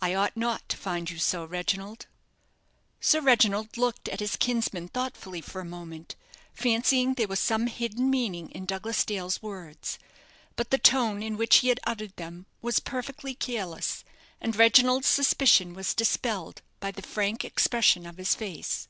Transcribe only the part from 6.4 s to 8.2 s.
fancying there was some hidden